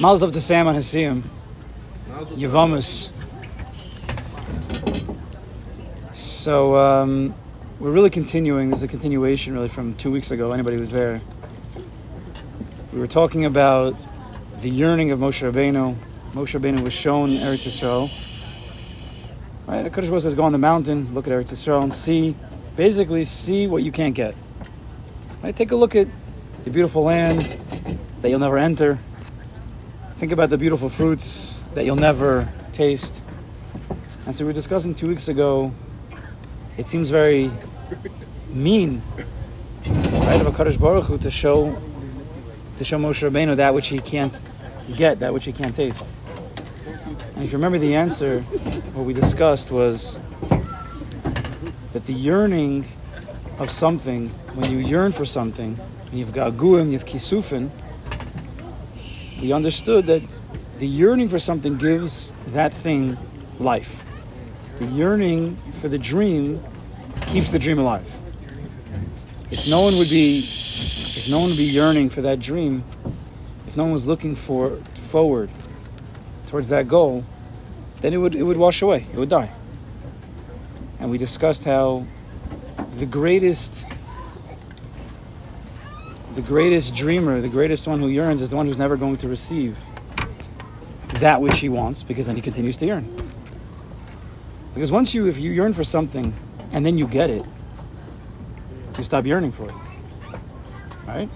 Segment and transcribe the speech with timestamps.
[0.00, 1.22] Mazel to Sam on Hasim.
[2.36, 3.10] Yavamas.
[6.12, 7.34] So um,
[7.78, 8.70] we're really continuing.
[8.70, 10.52] This is a continuation, really, from two weeks ago.
[10.52, 11.20] Anybody was there?
[12.92, 13.94] We were talking about
[14.60, 15.94] the yearning of Moshe Rabbeinu.
[16.32, 18.10] Moshe Rabbeinu was shown Eretz Yisrael.
[19.66, 22.34] Right, the Kadosh says, "Go on the mountain, look at Eretz Yisrael, and see,
[22.76, 24.34] basically, see what you can't get."
[25.42, 26.08] Right, take a look at
[26.64, 27.58] the beautiful land
[28.20, 28.98] that you'll never enter.
[30.16, 33.22] Think about the beautiful fruits that you'll never taste.
[34.26, 35.72] And so we were discussing two weeks ago.
[36.76, 37.50] It seems very
[38.52, 39.02] mean,
[39.86, 41.80] right, of a Kadosh Baruch Hu to show
[42.78, 44.38] to show Moshe Rabbeinu that which he can't
[44.96, 46.06] get, that which he can't taste.
[47.34, 48.40] And if you remember the answer,
[48.94, 50.18] what we discussed was
[51.92, 52.84] that the yearning
[53.58, 55.78] of something, when you yearn for something,
[56.12, 57.70] you've got guim, you've kisufin,
[59.40, 60.22] we understood that
[60.78, 63.16] the yearning for something gives that thing
[63.58, 64.04] life.
[64.78, 66.62] The yearning for the dream
[67.26, 68.08] keeps the dream alive.
[69.50, 72.84] If no one would be, if no one would be yearning for that dream,
[73.66, 74.76] if no one was looking for
[75.10, 75.50] forward
[76.46, 77.24] towards that goal,
[78.00, 79.06] then it would it would wash away.
[79.12, 79.50] It would die.
[81.00, 82.04] And we discussed how
[82.96, 83.86] the greatest
[86.38, 89.26] the greatest dreamer, the greatest one who yearns is the one who's never going to
[89.26, 89.76] receive
[91.14, 93.04] that which he wants because then he continues to yearn.
[94.72, 96.32] Because once you if you yearn for something
[96.70, 97.44] and then you get it,
[98.96, 99.74] you stop yearning for it.
[101.08, 101.28] Right?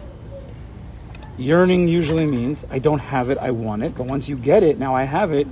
[1.36, 4.78] Yearning usually means I don't have it, I want it, but once you get it,
[4.78, 5.48] now I have it,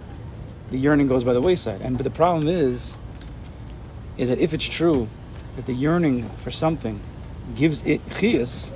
[0.71, 1.81] the yearning goes by the wayside.
[1.81, 2.99] And but the problem is,
[4.17, 5.09] is that if it's true
[5.57, 7.01] that the yearning for something
[7.57, 8.73] gives it chiyas,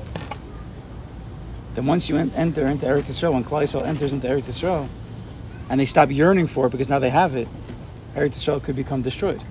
[1.74, 4.88] then once you enter into Eretz Yisrael, when Klal Yisrael enters into Eretz Yisrael,
[5.68, 7.48] and they stop yearning for it because now they have it,
[8.14, 9.42] Eretz Yisrael could become destroyed.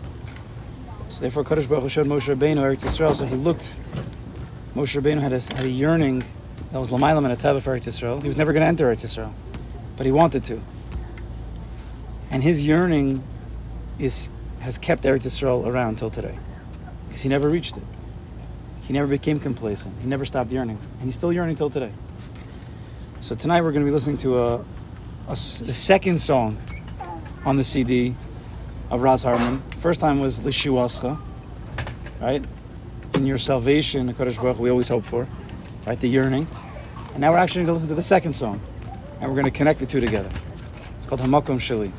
[1.09, 3.15] So therefore, Kadosh Baruch Hu showed Moshe Rabbeinu Eretz Yisrael.
[3.15, 3.75] So he looked.
[4.73, 6.23] Moshe Rabbeinu had a, had a yearning
[6.71, 8.21] that was Lamailam and a Teva for Eretz Yisrael.
[8.21, 9.31] He was never going to enter Eretz Yisrael,
[9.97, 10.61] but he wanted to.
[12.31, 13.21] And his yearning
[13.99, 14.29] is
[14.61, 16.37] has kept Eretz Yisrael around till today,
[17.07, 17.83] because he never reached it.
[18.83, 19.93] He never became complacent.
[20.01, 21.91] He never stopped yearning, and he's still yearning till today.
[23.23, 26.57] So tonight we're going to be listening to a, a the second song
[27.45, 28.15] on the CD
[28.91, 29.61] of Raz Hartman.
[29.77, 31.17] First time was Lishuascha,
[32.19, 32.43] right?
[33.13, 35.25] In your salvation, the Kadosh Baruch we always hope for,
[35.87, 35.97] right?
[35.97, 36.47] The yearning.
[37.13, 38.59] And now we're actually going to listen to the second song,
[39.21, 40.29] and we're going to connect the two together.
[40.97, 41.93] It's called Hamakom Sheli.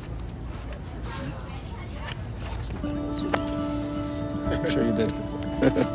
[4.51, 5.91] I'm sure you did.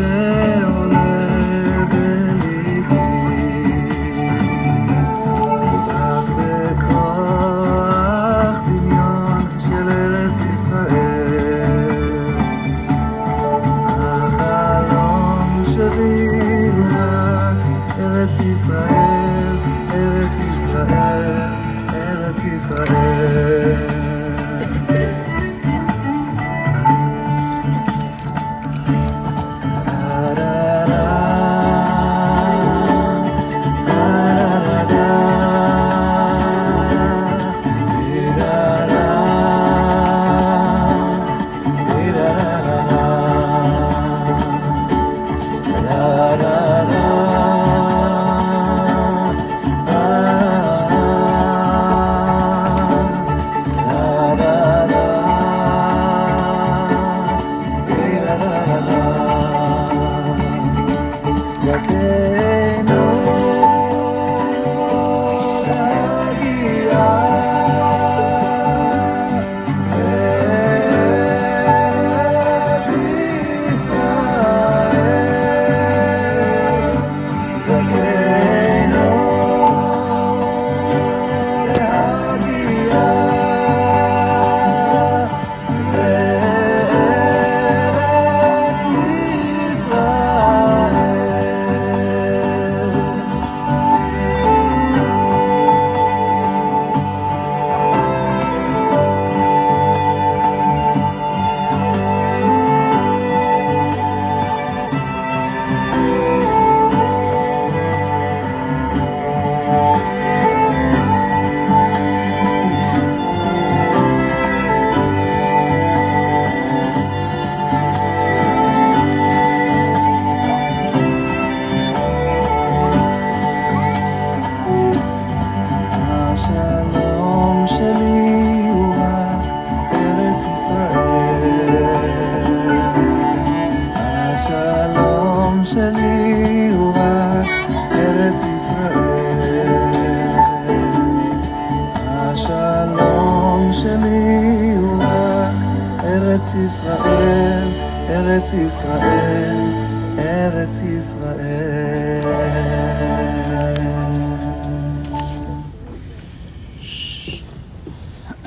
[0.00, 0.59] chão.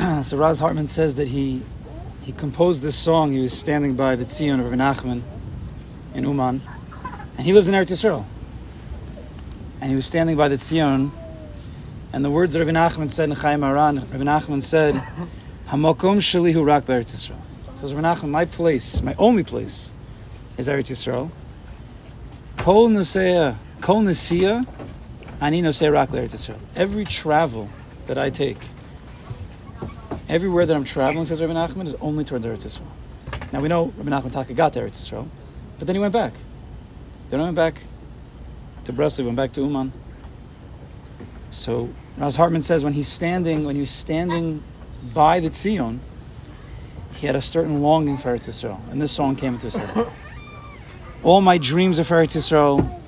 [0.21, 1.61] so Raz Hartman says that he
[2.23, 3.31] he composed this song.
[3.31, 5.21] He was standing by the Tzion of Rabbi Nachman
[6.13, 6.61] in Uman,
[7.37, 8.25] and he lives in Eretz Yisrael.
[9.79, 11.11] And he was standing by the Tzion,
[12.11, 14.95] and the words that Rabbi Nachman said in Chayei Moharan, Rabbi Nachman said,
[15.69, 19.93] "Hamakom sheli hu rak be'Eretz Yisrael." Says Rabbi Nachman, my place, my only place,
[20.57, 21.29] is Eretz Yisrael.
[22.57, 24.65] Kol nesea, kol nesia,
[25.39, 26.59] ani nosei rak le'Eretz Yisrael.
[26.75, 27.69] Every travel
[28.07, 28.59] that I take.
[30.33, 33.53] Everywhere that I'm traveling, says Rabbi Nachman, is only towards Eretz Yisrael.
[33.53, 35.27] Now we know Rabbi Nachman Taka got to Eretz Yisrael,
[35.77, 36.33] but then he went back.
[37.29, 37.75] Then he went back
[38.85, 39.91] to Breslov, went back to Uman.
[41.51, 41.87] So
[42.17, 44.63] Raz Hartman says when he's standing, when he was standing
[45.13, 45.99] by the Tzion,
[47.13, 50.07] he had a certain longing for Eretz Yisrael, and this song came into his head.
[51.21, 52.99] All my dreams of Eretz Yisrael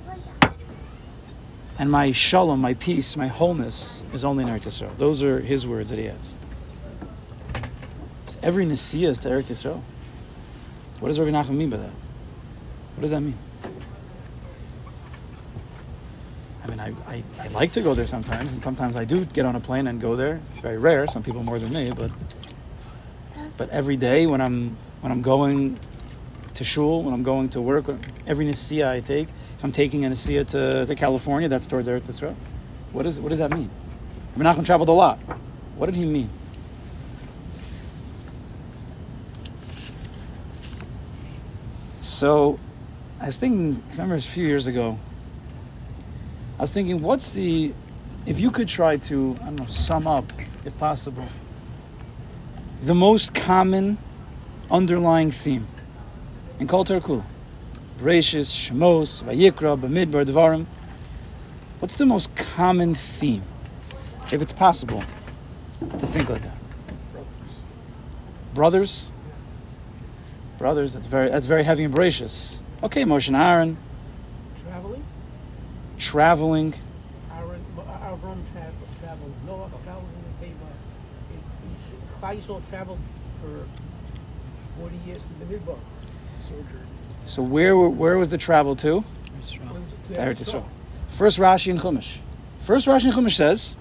[1.79, 4.95] and my shalom, my peace, my wholeness is only in Eretz Yisrael.
[4.97, 6.37] Those are his words that he adds.
[8.45, 9.81] Every Nasiya is to Eretz Yisrael.
[10.99, 11.89] What does Rabbi Nachman mean by that?
[11.89, 13.33] What does that mean?
[16.63, 19.45] I mean, I, I, I like to go there sometimes, and sometimes I do get
[19.45, 20.39] on a plane and go there.
[20.51, 21.07] It's very rare.
[21.07, 22.11] Some people more than me, but
[23.57, 25.79] but every day when I'm when I'm going
[26.53, 27.85] to shul, when I'm going to work,
[28.27, 32.09] every nasiya I take, if I'm taking a nasiya to, to California, that's towards Eretz
[32.09, 32.35] Yisrael.
[32.91, 33.71] What is what does that mean?
[34.37, 35.17] Nachman traveled a lot.
[35.77, 36.29] What did he mean?
[42.25, 42.59] So,
[43.21, 44.97] I was thinking, I remember a few years ago,
[46.57, 47.71] I was thinking, what's the,
[48.25, 50.25] if you could try to, I don't know, sum up,
[50.65, 51.27] if possible,
[52.81, 53.99] the most common
[54.71, 55.67] underlying theme
[56.59, 57.23] in Kol Kul,
[57.99, 60.65] Bereshis, Shemos, Vayikra, Bamidbar, Devarim.
[61.77, 63.43] What's the most common theme,
[64.31, 65.03] if it's possible,
[65.79, 66.57] to think like that?
[68.55, 69.11] Brothers.
[70.57, 70.93] Brothers.
[70.93, 72.61] That's very that's very heavy and Bereshis.
[72.83, 73.77] Okay, Moshe and Aaron
[74.63, 75.03] Traveling?
[75.97, 76.73] traveling.
[77.33, 79.33] Aaron, uh, Avram traveled, traveled.
[79.45, 80.09] Noah traveled
[80.41, 82.41] in the Teva.
[82.41, 82.99] Klal traveled
[83.41, 83.65] for
[84.79, 85.77] 40 years to the Midbar.
[86.47, 86.87] Sojourn.
[87.25, 89.03] So where where was the travel to?
[89.41, 89.59] It
[90.13, 90.63] Eretz Yisrael.
[91.09, 92.17] First Rashi and Chumash.
[92.61, 93.77] First Rashi and Chumash says,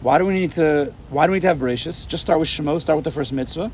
[0.00, 0.92] why do we need to?
[1.10, 2.06] Why do we need to have Bereshis?
[2.06, 2.80] Just start with Shemo.
[2.80, 3.70] Start with the first mitzvah,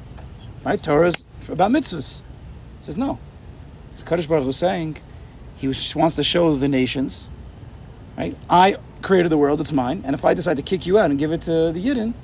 [0.65, 0.83] right?
[0.83, 2.23] Torah is about mitzvahs.
[2.79, 3.19] He says no.
[3.97, 4.99] So Kadosh Baruch Hu saying,
[5.57, 7.31] he was, wants to show the nations,
[8.17, 8.37] right?
[8.51, 10.03] I created the world; it's mine.
[10.05, 12.15] And if I decide to kick you out and give it to the Yidden,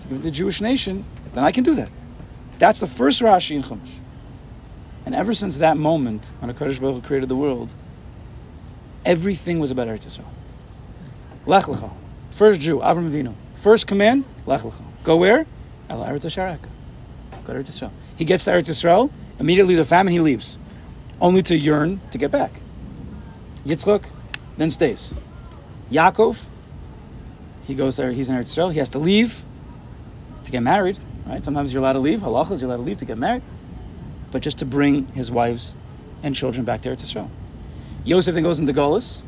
[0.00, 1.88] to give it to the Jewish nation, then I can do that.
[2.58, 3.94] That's the first Rashi in Chumash.
[5.06, 7.74] And ever since that moment, when Kadosh Baruch Hu created the world,
[9.04, 10.24] everything was about Eretz Yisrael.
[11.46, 11.90] Lech Lecha.
[12.30, 13.34] First Jew, Avram Avinu.
[13.54, 14.82] First command, Lech Lecha.
[15.02, 15.46] Go where?
[15.90, 16.68] El Eretz Hasharaka.
[17.44, 17.90] Go to Eretz Yisrael.
[18.16, 20.58] He gets to Eretz Yisrael, immediately the famine, he leaves.
[21.20, 22.52] Only to yearn to get back.
[23.64, 24.04] Yitzchak
[24.56, 25.18] then stays.
[25.90, 26.46] Yaakov,
[27.66, 29.44] he goes there, he's in Eretz Yisrael, he has to leave
[30.44, 31.44] to get married, right?
[31.44, 33.42] Sometimes you're allowed to leave, halachas, you're allowed to leave to get married,
[34.30, 35.74] but just to bring his wives
[36.22, 37.30] and children back to Eretz Yisrael.
[38.04, 39.22] Yosef then goes into Golis.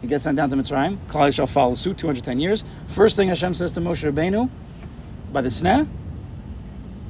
[0.00, 0.96] He gets sent down to Mitzrayim.
[1.08, 2.64] Klal Yisrael follows suit, 210 years.
[2.86, 4.48] First thing Hashem says to Moshe Rabbeinu,
[5.32, 5.86] by the sneh,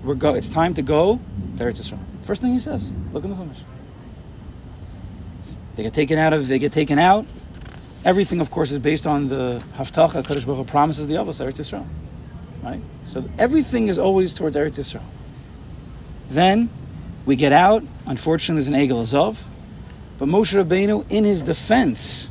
[0.02, 1.21] we're go, it's time to go
[1.57, 1.99] to Eretz Yisrael.
[2.23, 3.61] First thing he says, look in the Chumash.
[5.76, 7.26] They get taken out of, they get taken out.
[8.04, 11.59] Everything, of course, is based on the Havtacha, Kadosh Baruch Hu promises the Avos, Eretz
[11.59, 11.87] Yisrael.
[12.62, 12.80] Right?
[13.07, 15.02] So everything is always towards Eretz Yisrael.
[16.30, 16.71] Then
[17.26, 17.83] we get out.
[18.07, 19.47] Unfortunately, there's an Egel Hazahav.
[20.19, 22.30] But Moshe Rabbeinu, in his defense,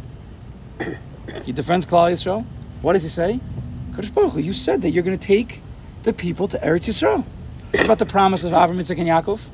[1.43, 2.45] he defends Klal Yisrael.
[2.81, 3.39] What does he say?
[3.91, 5.61] Kadosh Baruch Hu, you said that you're going to take
[6.03, 7.25] the people to Eretz Yisrael.
[7.73, 9.47] About the promise of Avram, Yitzchak, and Yaakov?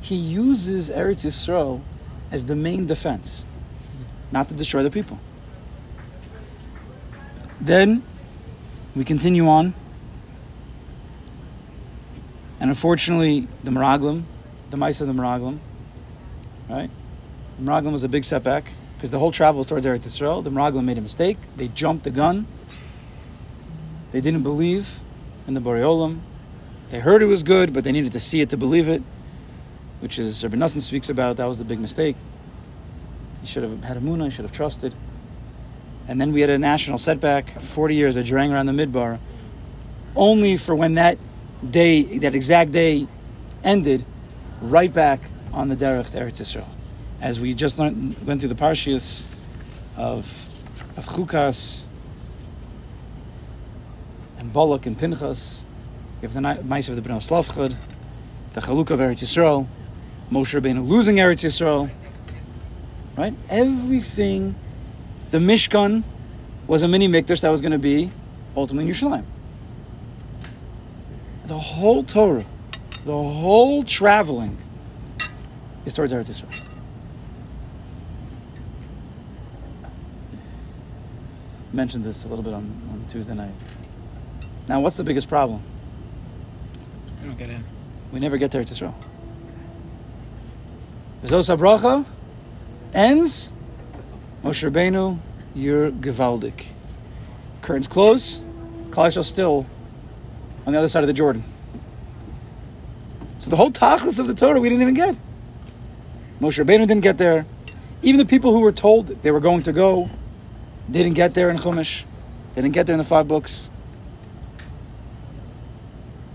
[0.00, 1.80] He uses Eretz Yisrael
[2.30, 3.44] as the main defense,
[4.30, 5.18] not to destroy the people.
[7.60, 8.02] Then
[8.96, 9.74] we continue on.
[12.60, 14.22] And unfortunately, the Meraglim,
[14.70, 15.58] the mice of the Meraglim,
[16.68, 16.90] right?
[17.58, 20.42] The was a big setback because the whole travel was towards Eretz Yisrael.
[20.42, 21.38] The Meraglim made a mistake.
[21.56, 22.46] They jumped the gun.
[24.12, 25.00] They didn't believe
[25.46, 26.20] in the Borei Olam.
[26.92, 29.00] They heard it was good, but they needed to see it to believe it,
[30.00, 31.38] which is Rabbi Nassim speaks about.
[31.38, 32.16] That was the big mistake.
[33.40, 34.94] He should have had a Muna, he should have trusted.
[36.06, 37.48] And then we had a national setback.
[37.48, 39.18] 40 years of drang around the Midbar,
[40.14, 41.16] only for when that
[41.68, 43.06] day, that exact day
[43.64, 44.04] ended,
[44.60, 45.20] right back
[45.50, 46.68] on the Derech to Eretz Yisrael.
[47.22, 49.26] As we just learned, went through the Parshias
[49.96, 50.50] of,
[50.98, 51.84] of Chukas
[54.38, 55.64] and Balak and Pinchas,
[56.22, 57.76] you have the mice of the Bnei Tzelafchad,
[58.52, 59.66] the Chalukah of Eretz Yisrael,
[60.30, 61.90] Moshe Rabbeinu losing Eretz Yisrael,
[63.16, 63.34] right?
[63.50, 64.54] Everything,
[65.32, 66.04] the Mishkan
[66.68, 68.12] was a mini Mikdash that was going to be
[68.56, 69.24] ultimately in Yerushalayim.
[71.46, 72.44] The whole Torah,
[73.04, 74.56] the whole traveling
[75.84, 76.62] is towards Eretz Yisrael.
[81.72, 82.62] Mentioned this a little bit on,
[82.92, 83.54] on Tuesday night.
[84.68, 85.62] Now, what's the biggest problem?
[87.22, 87.62] I don't get in.
[88.12, 88.94] We never get there to Eretz Yisrael.
[91.24, 92.04] V'zos bracha
[92.92, 93.52] ends.
[94.42, 95.18] Moshe Rabbeinu,
[95.54, 96.72] you're gewaldig.
[97.62, 98.40] Curtains close.
[98.90, 99.66] Klal Yisrael still
[100.66, 101.44] on the other side of the Jordan.
[103.38, 105.16] So the whole tachlis of the Torah we didn't even get.
[106.40, 107.46] Moshe Rabbeinu didn't get there.
[108.02, 110.10] Even the people who were told they were going to go
[110.90, 112.04] didn't get there in Chumash.
[112.54, 113.70] They didn't get there in the five books.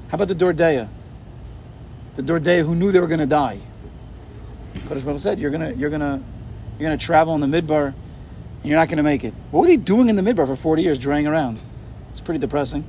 [0.09, 0.87] How about the Dor Deah?
[2.15, 3.59] The Dor Deah who knew they were going to die.
[4.73, 6.21] Kodesh Baruch said, "You're gonna, you're gonna,
[6.79, 9.77] you're gonna travel in the midbar, and you're not gonna make it." What were they
[9.77, 11.59] doing in the midbar for 40 years, draying around?
[12.11, 12.85] It's pretty depressing.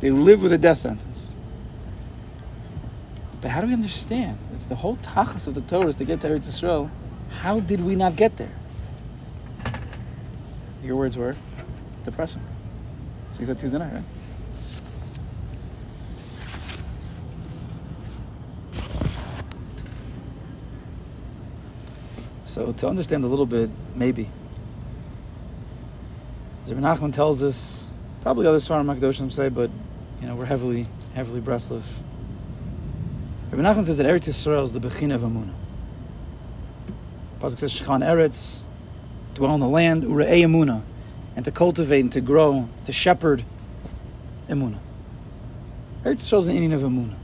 [0.00, 1.34] They live with a death sentence.
[3.40, 6.20] But how do we understand if the whole tachas of the Torah is to get
[6.20, 6.90] to Eretz Yisrael?
[7.40, 8.52] How did we not get there?
[10.82, 11.36] Your words were,
[12.04, 12.42] depressing.
[13.32, 14.02] So you said Tuesday night, right?
[22.48, 24.30] So to understand a little bit, maybe.
[26.66, 27.90] Rabbi Nachman tells us,
[28.22, 29.70] probably other Svarim Makdoshim say, but
[30.22, 31.82] you know we're heavily, heavily Breslov.
[33.50, 35.52] Rabbi Nachman says that Eretz Yisrael is the Bechina of Amunah.
[37.38, 38.62] Pasuk says Shechan Eretz,
[39.34, 40.82] dwell in the land, Ure'ei Amunah,
[41.36, 43.44] and to cultivate and to grow, to shepherd
[44.48, 44.78] Amunah.
[46.02, 47.14] Eretz Yisrael is the Indian of Amunah.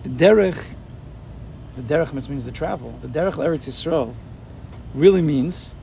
[0.11, 0.73] derech,
[1.75, 2.97] the derech means the travel.
[3.01, 4.13] The derech Eretz Yisrael
[4.93, 5.73] really means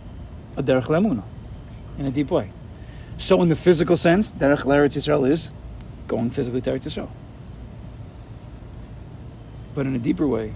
[0.56, 1.24] a derech lemuna,
[1.98, 2.50] in a deep way.
[3.16, 5.52] So, in the physical sense, derech Eretz Yisrael is
[6.06, 7.10] going physically to Eretz Yisrael.
[9.74, 10.54] But in a deeper way,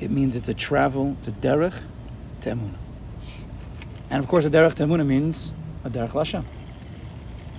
[0.00, 1.84] it means it's a travel, a derech
[2.42, 2.74] to emunah.
[4.10, 5.52] And of course, a derech to emunah means
[5.84, 6.44] a derech lashem.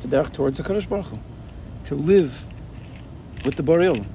[0.03, 1.19] A derech towards the Kadosh Baruch Hu.
[1.85, 2.47] To live
[3.43, 4.05] with the Borei Olam.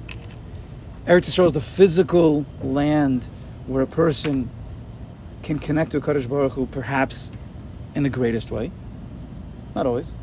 [1.05, 3.27] Eretz Yisrael is the physical land
[3.67, 4.49] where a person
[5.41, 7.29] can connect to a Kadosh Baruch Hu perhaps
[7.93, 8.71] in the greatest way.
[9.75, 10.15] Not always.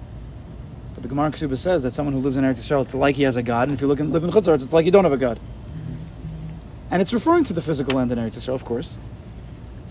[0.94, 3.16] But the Gemara in Ketubah says that someone who lives in Eretz Yisrael, it's like
[3.16, 4.90] he has a God, and if you look in, live in Chutz it's like you
[4.90, 5.38] don't have a God.
[6.90, 8.98] And it's referring to the physical land in Eretz Yisrael, of course.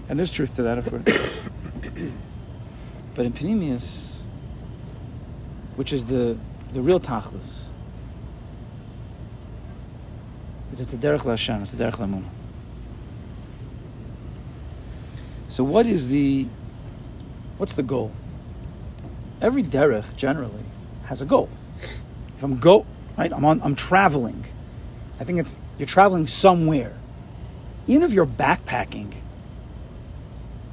[0.09, 1.03] And there's truth to that, of course.
[3.13, 4.23] but in Penimiyus,
[5.75, 6.35] which is the,
[6.73, 7.68] the real Tachlis,
[10.71, 12.29] is it's a Derech LaHashem, it's a Derech LaMunah.
[15.47, 16.47] So what is the,
[17.57, 18.11] what's the goal?
[19.41, 20.63] Every Derech, generally,
[21.05, 21.49] has a goal.
[22.37, 22.85] If I'm go,
[23.17, 24.45] right, I'm on, I'm traveling.
[25.19, 26.93] I think it's, you're traveling somewhere.
[27.87, 29.15] Even if you're backpacking,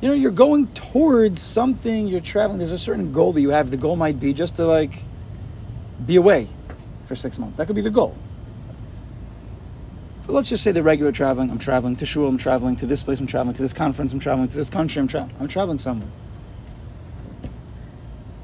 [0.00, 3.71] you know, you're going towards something, you're traveling, there's a certain goal that you have.
[3.71, 4.93] The goal might be just to like
[6.05, 6.49] be away
[7.07, 7.57] for six months.
[7.57, 8.15] That could be the goal.
[10.26, 13.04] But let's just say the regular traveling, I'm traveling to shul, I'm traveling to this
[13.04, 15.78] place, I'm traveling to this conference, I'm traveling to this country, I'm, tra- I'm traveling
[15.78, 16.11] somewhere.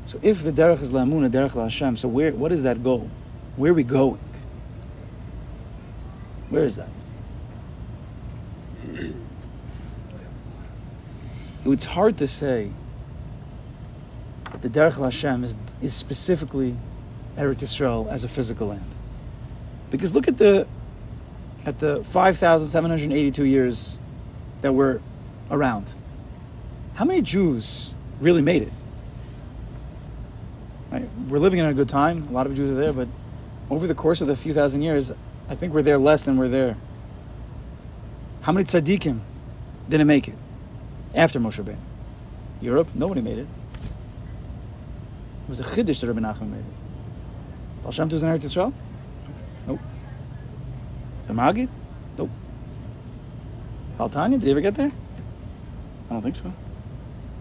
[0.06, 3.10] So if the derech is la'amuna, derech la'Hashem, so where, what is that goal?
[3.56, 4.20] Where are we going?
[6.50, 6.88] Where is that?
[11.64, 12.70] It's hard to say
[14.52, 16.76] that the derech la'Hashem is, is specifically
[17.36, 18.84] Eretz Yisrael as a physical land.
[19.90, 20.68] Because look at the
[21.64, 23.98] at the 5,782 years
[24.62, 25.00] that we're
[25.50, 25.92] around.
[26.94, 28.72] How many Jews really made it?
[30.90, 31.08] Right?
[31.28, 32.26] We're living in a good time.
[32.28, 33.08] A lot of Jews are there, but
[33.70, 35.12] over the course of the few thousand years,
[35.48, 36.76] I think we're there less than we're there.
[38.42, 39.20] How many tzaddikim
[39.88, 40.34] didn't make it
[41.14, 41.78] after Moshe Rabbeinu?
[42.60, 43.46] Europe, nobody made it.
[45.44, 47.82] It was a chiddush that Rabbi Nachman made it.
[47.82, 48.28] Baal Shem was in?
[51.26, 51.68] The Maggid?
[52.18, 52.30] Nope.
[53.96, 54.90] Baal Tanya, did you ever get there?
[56.10, 56.52] I don't think so.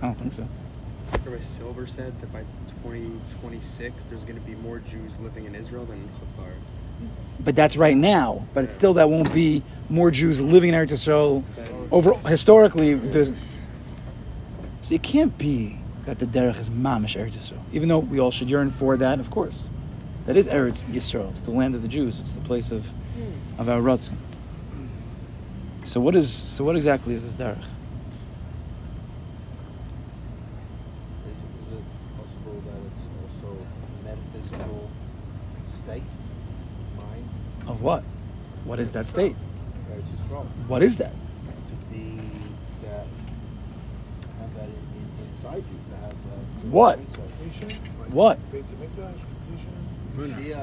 [0.02, 0.48] I don't think so.
[1.26, 2.42] Rabbi Silver said that by
[2.84, 6.36] 2026, there's going to be more Jews living in Israel than in Chutz
[7.44, 8.46] But that's right now.
[8.54, 11.44] But it's still that won't be more Jews living in Eretz Yisrael.
[11.92, 13.32] Over historically, there's
[14.82, 17.62] so it can't be that the derech is mamish Eretz Yisrael.
[17.72, 19.70] Even though we all should yearn for that, of course,
[20.26, 21.30] that is Eretz Yisrael.
[21.30, 22.20] It's the land of the Jews.
[22.20, 22.92] It's the place of
[23.58, 24.16] of our ratzon.
[25.84, 27.58] So what is so what exactly is this derech?
[27.58, 27.66] Is,
[31.26, 31.84] is it
[32.18, 33.58] possible that it's also
[34.04, 34.90] metaphysical
[35.84, 36.04] state.
[37.68, 38.04] Of what?
[38.66, 39.36] What is that state?
[39.92, 40.46] Eretz Yisrael.
[40.68, 41.14] What is that?
[41.92, 42.20] In
[45.30, 45.80] inside you,
[48.62, 48.76] to
[50.38, 50.54] be,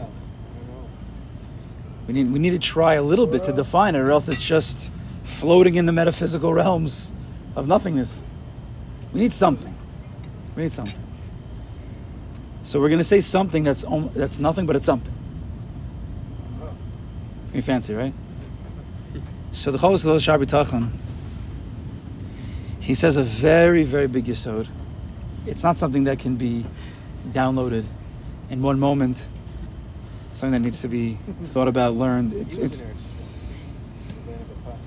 [2.08, 4.44] We need we need to try a little bit to define it, or else it's
[4.44, 4.90] just
[5.22, 7.12] floating in the metaphysical realms
[7.54, 8.24] of nothingness.
[9.12, 9.74] We need something.
[10.56, 10.98] We need something.
[12.62, 15.12] So we're going to say something that's om- that's nothing, but it's something.
[17.42, 18.14] It's gonna be fancy, right?
[19.52, 20.88] So the Halachos Shar B'Tachon,
[22.80, 24.66] he says a very very big yisod.
[25.46, 26.64] It's not something that can be
[27.32, 27.86] downloaded
[28.48, 29.28] in one moment.
[30.32, 31.14] Something that needs to be
[31.44, 32.32] thought about, learned.
[32.32, 34.24] It's it's in Eretz Yisrael.
[34.24, 34.78] The land of the Pach.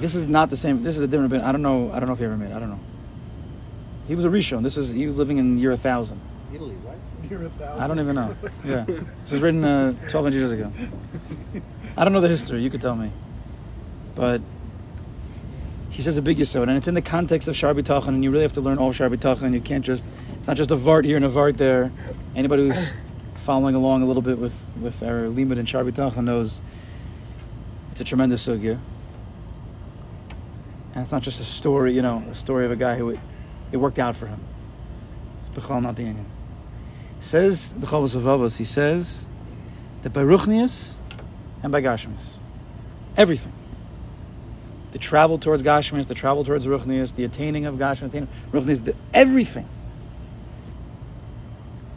[0.00, 0.82] This is not the same.
[0.82, 1.30] This is a different.
[1.30, 1.42] Bit.
[1.42, 1.92] I don't know.
[1.92, 2.50] I don't know if he ever made.
[2.50, 2.56] it.
[2.56, 2.80] I don't know.
[4.08, 4.62] He was a Rishon.
[4.62, 6.20] This is he was living in year a thousand.
[6.52, 6.96] Italy, right?
[7.30, 7.80] You're a thousand.
[7.82, 8.34] I don't even know.
[8.64, 10.72] Yeah, this was written uh, twelve hundred years ago.
[11.96, 12.60] I don't know the history.
[12.62, 13.10] You could tell me,
[14.16, 14.40] but
[15.90, 18.30] he says a big yisod, and it's in the context of Shar B'Tachon, and you
[18.30, 19.52] really have to learn all of Shar B'Tachon.
[19.54, 20.04] You can't just.
[20.42, 21.92] It's not just a vart here and a vart there.
[22.34, 22.94] Anybody who's
[23.36, 26.60] following along a little bit with with our limud and Shar B'Tachon knows
[27.92, 28.80] it's a tremendous sugya.
[30.94, 33.20] And it's not just a story, you know, a story of a guy who it,
[33.70, 34.40] it worked out for him.
[35.38, 36.26] It's Bechal, not the Indian.
[37.20, 39.28] Says the Chovos HaLevavos, he says
[40.02, 40.96] that by Ruchnius
[41.62, 42.38] and by Gashmius,
[43.16, 43.52] everything.
[44.90, 49.68] The travel towards Gashmius, the travel towards Ruchnius, the attaining of Gashmius, attaining the, everything.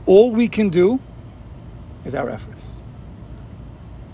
[0.05, 0.99] All we can do
[2.05, 2.79] is our efforts.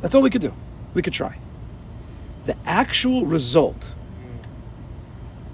[0.01, 0.53] That's all we could do.
[0.93, 1.37] We could try.
[2.45, 3.95] The actual result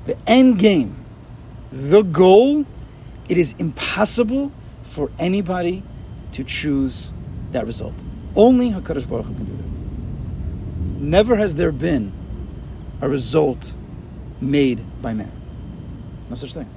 [0.08, 0.95] the end game,
[1.71, 2.65] the goal,
[3.28, 4.52] it is impossible
[4.84, 5.84] for anybody
[6.32, 7.12] to choose
[7.52, 7.93] that result.
[8.36, 11.02] Only Hakadosh Baruch Hu can do that.
[11.02, 12.13] Never has there been
[13.02, 13.76] a result
[14.39, 15.32] made by man.
[16.30, 16.69] No such thing.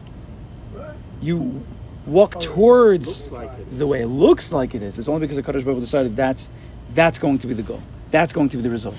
[1.23, 1.65] You
[2.07, 4.99] walk towards like the way it looks like it is.
[4.99, 6.51] It's only because the Kadosh Baruch decided that's
[6.95, 7.83] that's going to be the goal.
[8.11, 8.97] That's going to be the result.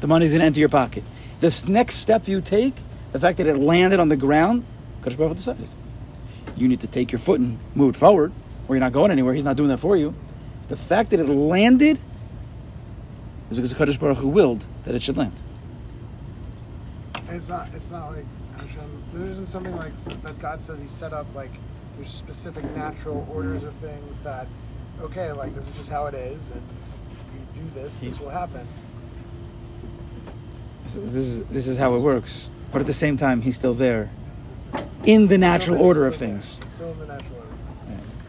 [0.00, 1.02] The money's going to enter your pocket.
[1.40, 2.74] This next step you take,
[3.12, 4.64] the fact that it landed on the ground,
[5.02, 5.68] Kadosh Baruch decided.
[6.56, 8.32] You need to take your foot and move it forward,
[8.68, 9.34] or you're not going anywhere.
[9.34, 10.14] He's not doing that for you.
[10.68, 11.98] The fact that it landed
[13.50, 15.32] is because the Kadosh Baruch Hu willed that it should land.
[17.28, 17.68] It's not.
[17.74, 18.24] It's not like
[18.56, 19.02] Hashem.
[19.12, 20.38] There isn't something like that.
[20.38, 21.50] God says He set up like
[21.96, 24.46] there's specific natural orders of things that,
[25.00, 26.62] okay, like this is just how it is, and
[27.56, 28.66] you do this, this will happen.
[30.84, 32.48] This is, this is this is how it works.
[32.70, 34.10] But at the same time, he's still there
[35.04, 36.60] in the natural order of things.
[36.62, 37.50] He's Still in the natural order.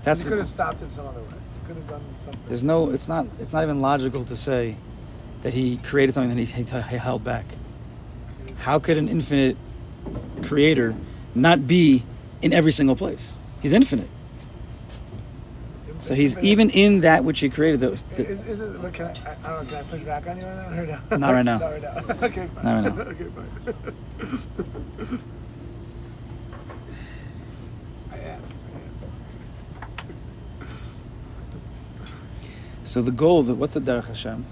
[0.03, 1.27] That's you could have stopped it some other way.
[1.27, 2.41] You could have done something.
[2.47, 2.89] there's no.
[2.89, 3.27] It's not.
[3.39, 4.75] It's not even logical to say
[5.41, 7.45] that he created something that he, he, he held back.
[8.59, 9.55] How could an infinite
[10.43, 10.95] creator
[11.35, 12.03] not be
[12.41, 13.37] in every single place?
[13.61, 14.09] He's infinite.
[15.99, 17.79] So he's even in that which he created.
[17.79, 18.03] Those.
[18.17, 20.37] Is, is it, but can I, I, I don't know, can I push back on
[20.37, 20.99] you right now?
[21.09, 21.17] Or no?
[21.17, 21.57] Not right now.
[21.57, 22.25] Not right now.
[22.25, 22.63] okay, fine.
[22.63, 23.01] Not right now.
[23.11, 25.19] okay, fine.
[28.11, 28.53] I asked.
[28.91, 29.27] I asked.
[32.83, 34.45] So the goal, the, what's the Derech Hashem?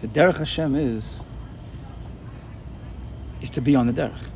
[0.00, 1.24] The Derech Hashem is
[3.42, 4.30] is to be on the Derech.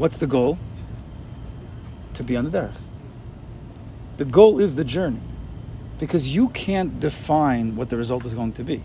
[0.00, 0.56] What's the goal?
[2.14, 2.72] To be on the Derech.
[4.16, 5.20] The goal is the journey.
[5.98, 8.82] Because you can't define what the result is going to be.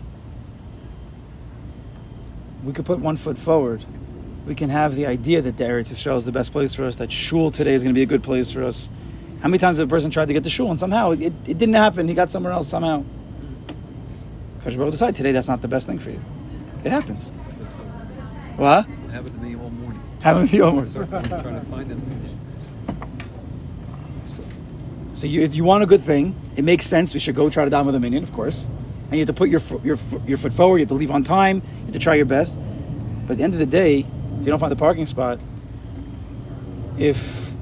[2.62, 3.82] We could put one foot forward.
[4.46, 6.98] We can have the idea that the Eretz Yisrael is the best place for us,
[6.98, 8.90] that Shul today is going to be a good place for us.
[9.40, 11.56] How many times has a person tried to get to Shul and somehow it, it
[11.56, 12.08] didn't happen?
[12.08, 13.04] He got somewhere else somehow.
[14.58, 16.20] Kadosh Baruch Hu decided today that's not the best thing for you.
[16.84, 17.30] It happens.
[18.56, 18.86] What?
[18.86, 19.56] It happened to me
[20.26, 20.48] all morning.
[20.48, 20.64] Happened to you.
[20.64, 20.86] Omar.
[20.86, 22.02] So I'm trying to find them.
[25.12, 27.14] So you, if you want a good thing, it makes sense.
[27.14, 28.66] We should go try to down with a minyan, of course.
[29.10, 30.76] And you have to put your, fo- your, fo- your foot forward.
[30.78, 31.62] You have to leave on time.
[31.64, 32.58] You have to try your best.
[33.26, 34.06] But at the end of the day, if
[34.40, 35.38] you don't find the parking spot,
[36.98, 37.54] if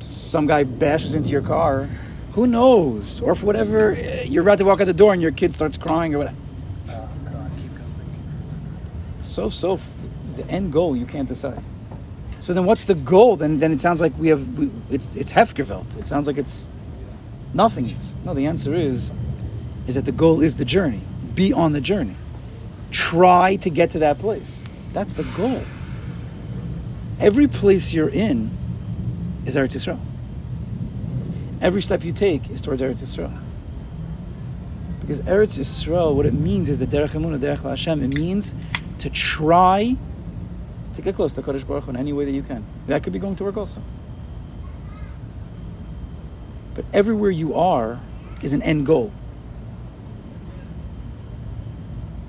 [0.00, 1.88] some guy bashes into your car,
[2.32, 3.20] who knows?
[3.22, 5.76] Or for whatever, eh, you're about to walk out the door and your kid starts
[5.76, 6.36] crying or whatever.
[9.20, 9.80] So, so,
[10.36, 11.62] the end goal you can't decide.
[12.48, 13.36] So then, what's the goal?
[13.36, 15.98] Then, then it sounds like we have we, it's it's Hefgewelt.
[15.98, 16.66] It sounds like it's
[17.52, 18.14] nothingness.
[18.24, 19.12] No, the answer is
[19.86, 21.02] is that the goal is the journey.
[21.34, 22.16] Be on the journey.
[22.90, 24.64] Try to get to that place.
[24.94, 25.60] That's the goal.
[27.20, 28.50] Every place you're in
[29.44, 30.00] is Eretz Yisrael.
[31.60, 33.38] Every step you take is towards Eretz Yisrael.
[35.02, 38.02] Because Eretz Yisrael, what it means is the Derech Emunah, Derech Hashem.
[38.02, 38.54] It means
[39.00, 39.98] to try
[40.98, 42.64] to get close to Kodesh Baruch Hu in any way that you can.
[42.88, 43.80] That could be going to work also.
[46.74, 48.00] But everywhere you are
[48.42, 49.12] is an end goal.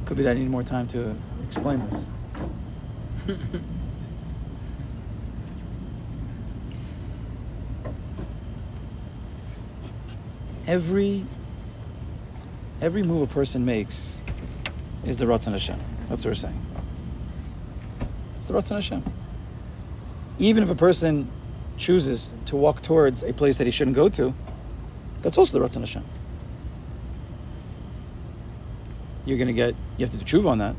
[0.05, 2.07] Could be that I need more time to explain this.
[10.67, 11.25] every
[12.81, 14.19] every move a person makes
[15.07, 15.79] is the Ratzon Hashem.
[16.05, 16.68] That's what we're saying.
[18.49, 19.03] The Ratzon Hashem.
[20.39, 21.27] Even if a person
[21.77, 24.33] chooses to walk towards a place that he shouldn't go to,
[25.21, 26.03] that's also the Ratzon Hashem.
[29.23, 30.75] You're gonna get you have to do tshuva on that.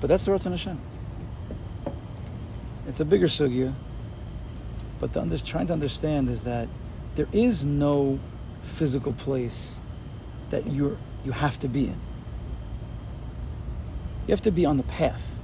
[0.00, 0.80] But that's the Ratzon Hashem.
[2.86, 3.74] It's a bigger sugya,
[5.00, 6.66] but the under, trying to understand is that
[7.14, 8.18] there is no
[8.62, 9.78] physical place
[10.48, 10.96] that you're
[11.26, 12.07] you have to be in.
[14.28, 15.40] You have to be on the path.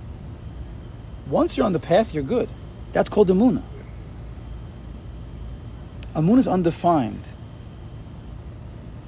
[1.27, 2.51] Once you're on the path, you're good.
[2.93, 3.63] That's called Amuna.
[6.15, 7.29] Amuna is undefined.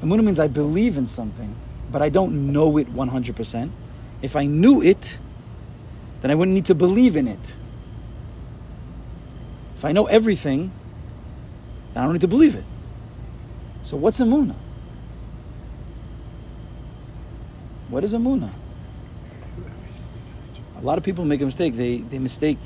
[0.00, 1.54] Amuna means I believe in something,
[1.92, 3.70] but I don't know it 100%.
[4.22, 5.18] If I knew it,
[6.22, 7.56] then I wouldn't need to believe in it.
[9.76, 10.70] If I know everything,
[11.92, 12.64] then I don't need to believe it.
[13.82, 14.54] So what's Amuna?
[17.90, 18.52] What is Amuna?
[20.78, 21.74] A lot of people make a mistake.
[21.74, 22.58] They, they mistake,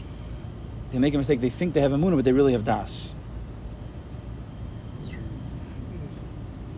[0.91, 1.41] they make a mistake.
[1.41, 3.15] They think they have Amuna, but they really have Das.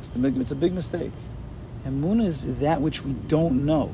[0.01, 1.13] It's, the, big- it's a big mistake.
[1.87, 3.93] Amuna is that which we don't know.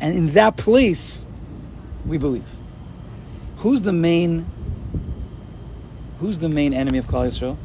[0.00, 1.26] And in that place,
[2.06, 2.48] we believe.
[3.58, 4.46] Who's the main
[6.18, 7.56] who's the main enemy of Klal Yisrael?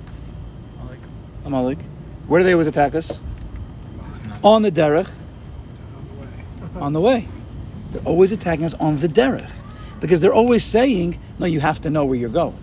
[1.46, 1.80] Amalek.
[2.28, 3.22] Where do they always attack us?
[4.44, 5.12] On the derech,
[6.80, 7.28] on the way.
[7.92, 9.64] They're always attacking us on the derech.
[10.00, 12.58] Because they're always saying, no, you have to know where you're going.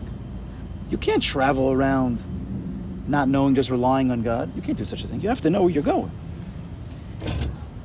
[0.91, 2.23] You can't travel around
[3.09, 4.55] not knowing, just relying on God.
[4.55, 5.21] You can't do such a thing.
[5.21, 6.11] You have to know where you're going.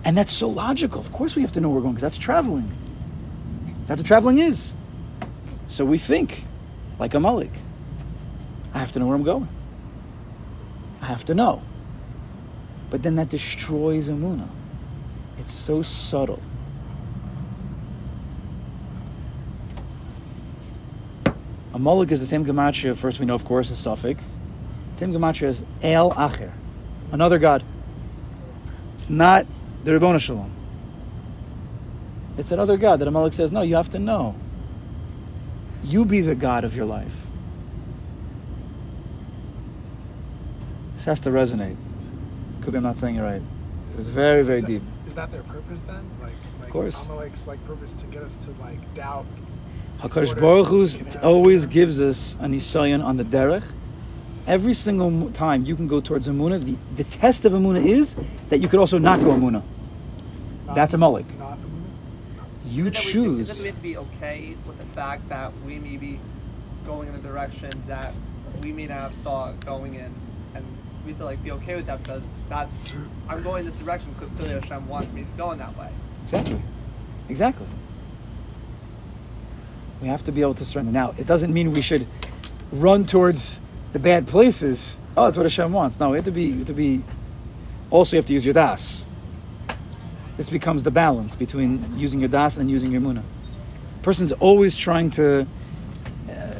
[0.05, 1.01] And that's so logical.
[1.01, 2.71] Of course, we have to know where we're going because that's traveling.
[3.85, 4.75] That's what traveling is.
[5.67, 6.43] So we think
[6.99, 7.51] like Amalek.
[8.73, 9.47] I have to know where I'm going.
[11.01, 11.61] I have to know.
[12.89, 14.47] But then that destroys Amuna.
[15.39, 16.41] It's so subtle.
[21.79, 24.19] A is the same gematria, first we know, of course, is safek.
[24.95, 26.51] Same gematria as El Acher,
[27.11, 27.63] another God.
[28.95, 29.45] It's not
[29.85, 30.51] the Ribbon Shalom.
[32.37, 34.35] It's that other God that Amalek says, no, you have to know.
[35.83, 37.27] You be the God of your life.
[40.95, 41.77] This has to resonate.
[42.61, 43.41] Could be I'm not saying it right.
[43.97, 44.81] Is very, very Is that- deep.
[45.07, 46.03] Is that their purpose then?
[46.21, 47.05] Like, like course.
[47.05, 49.25] Amalek's like purpose to get us to like doubt.
[49.99, 53.23] Hakadosh order Baruch so Hu's we can have- always gives us an isayan on the
[53.23, 53.71] derech.
[54.47, 58.15] Every single time you can go towards Amuna, the, the test of Amuna is
[58.49, 59.61] that you could also not go Amuna.
[60.73, 61.25] That's Amalek.
[62.67, 63.49] You Isn't choose.
[63.49, 66.19] Isn't it meant to be okay with the fact that we may be
[66.85, 68.13] going in a direction that
[68.63, 70.11] we may not have saw going in,
[70.55, 70.65] and
[71.05, 72.95] we feel like be okay with that because that's
[73.27, 75.89] I'm going this direction because clearly Hashem wants me to go in that way.
[76.23, 76.61] Exactly.
[77.27, 77.65] Exactly.
[80.01, 80.91] We have to be able to surrender.
[80.91, 82.07] Now, it doesn't mean we should
[82.71, 83.59] run towards
[83.93, 84.97] the bad places.
[85.17, 85.99] Oh, that's what Hashem wants.
[85.99, 86.51] No, we have to be.
[86.51, 87.03] Have to be.
[87.89, 89.05] Also, you have to use your das.
[90.37, 93.23] This becomes the balance between using your das and using your muna.
[94.01, 95.45] Person's always trying to.
[96.29, 96.59] Uh,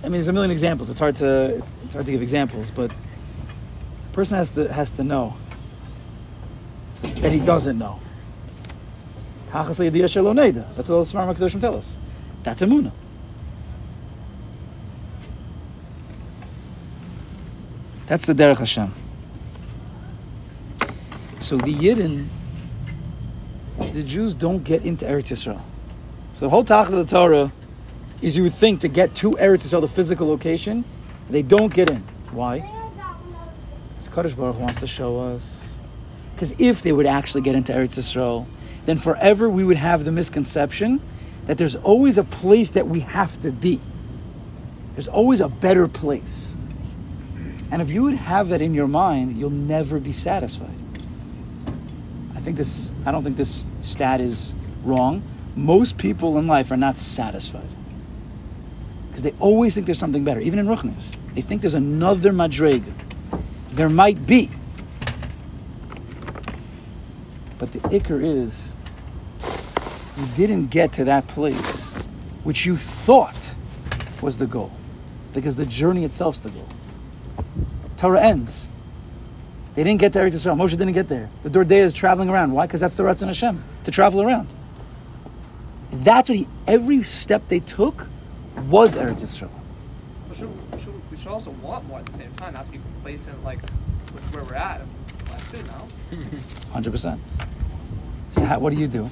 [0.00, 0.88] I mean, there's a million examples.
[0.88, 1.46] It's hard to.
[1.56, 2.94] It's, it's hard to give examples, but.
[4.10, 5.34] A person has to has to know
[7.16, 7.98] that he doesn't know.
[9.52, 11.98] That's what the Svarim HaKadoshim tell us.
[12.44, 12.92] That's emuna.
[18.06, 18.92] That's the derech Hashem.
[21.40, 22.26] So the Yidden,
[23.92, 25.60] the Jews don't get into Eretz Yisrael.
[26.34, 27.50] So the whole Tachas of the Torah
[28.20, 30.84] is you would think to get to Eretz Yisrael, the physical location,
[31.30, 32.02] they don't get in.
[32.30, 32.60] Why?
[33.90, 35.70] Because Kadosh Baruch wants to show us.
[36.34, 38.46] Because if they would actually get into Eretz Yisrael,
[38.84, 41.00] then forever we would have the misconception
[41.46, 43.80] that there's always a place that we have to be.
[44.94, 46.56] There's always a better place.
[47.70, 50.70] And if you would have that in your mind, you'll never be satisfied.
[52.36, 54.54] I think this, I don't think this stat is
[54.84, 55.22] wrong.
[55.56, 57.68] Most people in life are not satisfied.
[59.08, 60.40] Because they always think there's something better.
[60.40, 62.92] Even in Ruchnis, they think there's another Madrega.
[63.72, 64.50] There might be.
[67.58, 68.76] But the ikar is
[70.16, 71.96] you didn't get to that place
[72.44, 73.54] which you thought
[74.22, 74.70] was the goal.
[75.32, 76.68] Because the journey itself's the goal.
[77.96, 78.68] Torah ends.
[79.74, 80.56] They didn't get to Eretz Yisrael.
[80.56, 81.28] Moshe didn't get there.
[81.42, 82.52] The Dor Deah is traveling around.
[82.52, 82.66] Why?
[82.66, 84.54] Because that's the Ratzon Hashem, to travel around.
[85.90, 88.06] That's what he, every step they took
[88.68, 89.50] was Eretz Yisrael.
[90.30, 92.70] We should, we should, we should also want more at the same time, not to
[92.70, 94.82] be complacent like with where we're at.
[95.30, 95.88] Last two now.
[96.72, 97.20] Hundred percent.
[98.30, 99.10] So how, what do you do?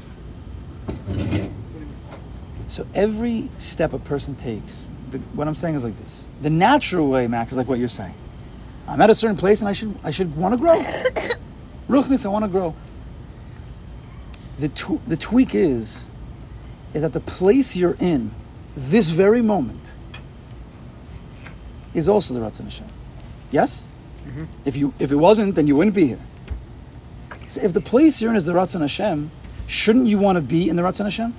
[2.68, 7.08] So every step a person takes, the, what I'm saying is like this: the natural
[7.08, 8.14] way, Max, is like what you're saying.
[8.88, 10.82] I'm at a certain place, and I should I should want to grow.
[11.88, 12.74] Ruchnis, I want to grow.
[14.58, 16.06] The tw- the tweak is,
[16.94, 18.30] is that the place you're in,
[18.76, 19.92] this very moment,
[21.92, 22.86] is also the Ratzon Hashem.
[23.50, 23.86] Yes.
[24.26, 24.44] Mm-hmm.
[24.64, 26.20] If you if it wasn't, then you wouldn't be here.
[27.48, 29.30] So if the place you're in is the Ratzon Hashem,
[29.66, 31.34] shouldn't you want to be in the Ratzon Hashem?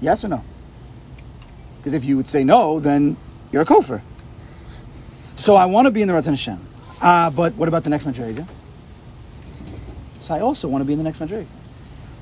[0.00, 0.44] Yes or no?
[1.78, 3.16] Because if you would say no, then
[3.52, 4.02] you're a kofar.
[5.36, 6.60] So I want to be in the Ratzon Hashem.
[7.00, 8.46] Uh, but what about the next Madriga?
[10.20, 11.46] So I also want to be in the next Madriga.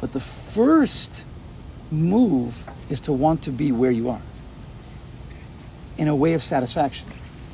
[0.01, 1.25] But the first
[1.91, 4.21] move is to want to be where you are
[5.97, 7.09] in a way of satisfaction.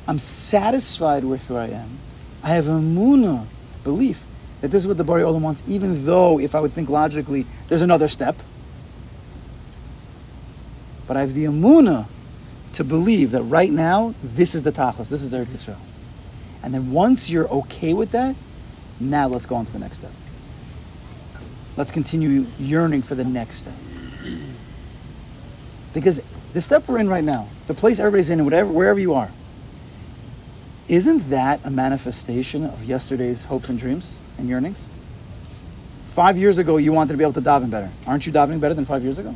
[0.07, 1.89] I'm satisfied with where I am.
[2.43, 3.45] I have a muna
[3.83, 4.25] belief
[4.63, 7.45] that this is what the Borei Olam wants, even though if I would think logically,
[7.67, 8.37] there's another step.
[11.05, 12.07] But I have the amuna
[12.71, 15.75] to believe that right now, this is the tachlis, this is Eretz Yisrael.
[16.63, 18.37] And then once you're okay with that,
[19.01, 20.13] now let's go on to the next step.
[21.75, 23.73] Let's continue yearning for the next step.
[25.93, 26.21] Because
[26.53, 29.29] the step we're in right now, the place everybody's in, whatever, wherever you are,
[30.87, 34.89] Isn't that a manifestation of yesterday's hopes and dreams and yearnings?
[36.05, 37.89] Five years ago, you wanted to be able to daven better.
[38.05, 39.33] Aren't you davening better than five years ago?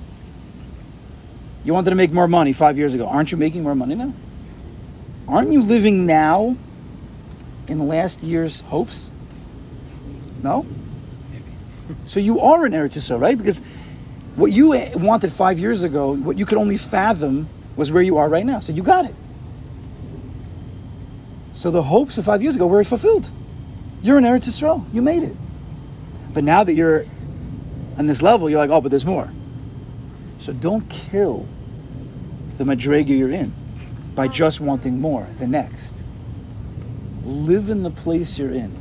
[1.63, 3.07] You wanted to make more money five years ago.
[3.07, 4.13] Aren't you making more money now?
[5.27, 6.55] Aren't you living now
[7.67, 9.11] in last year's hopes?
[10.43, 10.65] No?
[12.05, 13.37] So you are an Eretz Yisrael, right?
[13.37, 13.59] Because
[14.35, 18.29] what you wanted five years ago, what you could only fathom was where you are
[18.29, 18.59] right now.
[18.59, 19.15] So you got it.
[21.57, 23.31] So the hopes of five years ago were fulfilled.
[24.03, 24.85] You're in Eretz Yisrael.
[24.93, 25.35] You made it.
[26.31, 27.03] But now that you're
[27.97, 29.27] on this level, you're like, oh, but there's more.
[30.37, 31.47] So don't kill
[32.57, 33.53] the madrega you're in
[34.13, 35.95] by just wanting more, the next.
[37.23, 38.71] Live in the place you're in.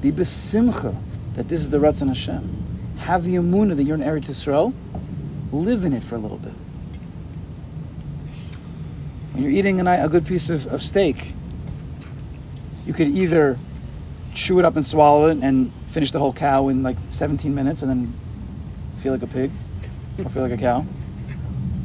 [0.00, 0.96] Be besimcha
[1.34, 2.96] that this is the Ratzon Hashem.
[3.00, 4.72] Have the emunah that you're in Eretz Yisrael.
[5.52, 6.54] Live in it for a little bit.
[9.34, 11.34] When you're eating a, a good piece of, of steak,
[12.88, 13.58] you could either
[14.34, 17.82] chew it up and swallow it and finish the whole cow in like 17 minutes
[17.82, 18.14] and then
[18.96, 19.50] feel like a pig
[20.18, 20.86] or feel like a cow.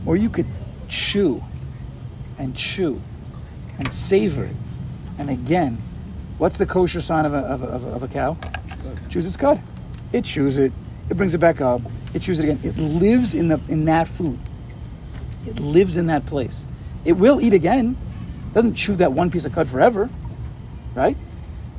[0.06, 0.46] Or you could
[0.88, 1.44] chew
[2.40, 3.02] and chew
[3.78, 4.56] and savor it.
[5.18, 5.78] And again,
[6.38, 8.38] what's the kosher sign of a, of a, of a, cow?
[9.10, 9.62] Chews its cud.
[10.14, 10.72] It chews it.
[11.10, 11.82] It brings it back up.
[12.14, 12.60] It chews it again.
[12.64, 14.40] It lives in the in that food.
[15.46, 16.66] It lives in that place.
[17.04, 17.98] It will eat again.
[18.54, 20.10] Doesn't chew that one piece of cud forever,
[20.96, 21.18] right?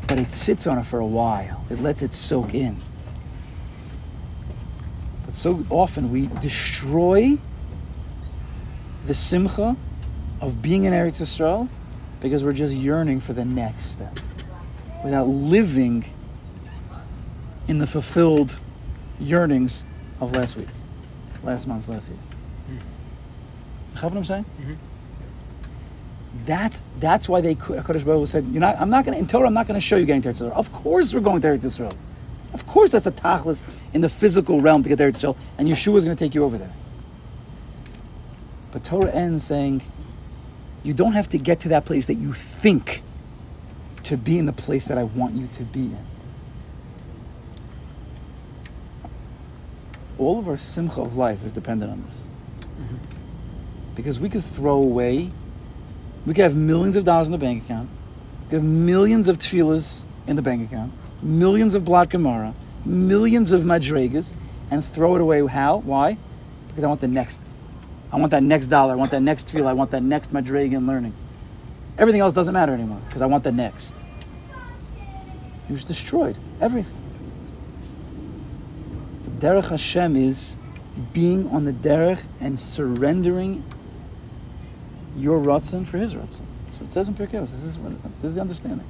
[0.09, 1.65] But it sits on it for a while.
[1.71, 2.77] It lets it soak in.
[5.25, 7.39] But so often we destroy
[9.07, 9.77] the simcha
[10.41, 11.69] of being in Eretz Yisrael
[12.21, 14.19] because we're just yearning for the next step
[15.03, 16.05] without living
[17.69, 18.59] in the fulfilled
[19.19, 19.85] yearnings
[20.21, 20.69] of last week,
[21.43, 22.19] last month, last year.
[22.19, 22.73] Hmm.
[22.75, 24.45] You know what I'm saying?
[24.61, 24.75] Mm-hmm.
[26.47, 28.81] That's that's why they Hakadosh Baruch said, "You're not.
[28.81, 29.47] I'm not going to in Torah.
[29.47, 30.53] I'm not going to show you getting to Eretz Yisrael.
[30.53, 31.97] Of course, we're going to Eretz Yisrael.
[32.53, 35.37] Of course, that's the tachlis in the physical realm to get there to Eretz Yisrael,
[35.59, 36.73] and Yeshua is going to take you over there.
[38.73, 39.83] But Torah ends saying,
[40.85, 43.03] you don't have to get to that place that you think
[44.05, 45.99] to be in the place that I want you to be in.
[50.19, 52.29] All of our simcha of life is dependent on this.
[52.61, 52.97] Mm-hmm.
[53.95, 55.31] Because we could throw away,
[56.27, 57.89] we could have millions of dollars in the bank account,
[58.45, 63.53] we could have millions of tefillahs in the bank account, millions of blot gemara, millions
[63.53, 64.33] of madrigas,
[64.71, 65.47] and throw it away.
[65.47, 65.79] How?
[65.79, 66.17] Why?
[66.69, 67.43] Because I want the next.
[68.13, 68.93] I want that next dollar.
[68.93, 69.67] I want that next tefillah.
[69.67, 71.15] I want that next madrega in learning.
[71.99, 73.95] Everything else doesn't matter anymore because I want the next.
[75.67, 76.37] He was destroyed.
[76.61, 77.01] Everything.
[79.25, 80.57] The derech Hashem is
[81.13, 83.63] being on the derech and surrendering
[85.17, 86.43] your ratzon for his ratzon.
[86.71, 87.51] So it says in Pirkei Avos.
[87.51, 88.87] This is this is the understanding.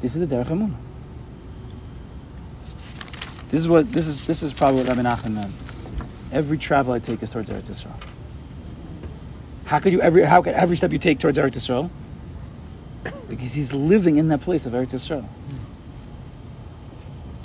[0.00, 0.76] This is the derech Emunah.
[3.48, 4.26] This is what this is.
[4.26, 5.52] This is probably what Rabbi Nachman meant.
[6.32, 7.94] Every travel I take is towards Eretz Yisrael.
[9.66, 11.90] How could you every how could every step you take towards Eretz Yisrael?
[13.28, 15.26] Because he's living in that place of Eretz Yisrael.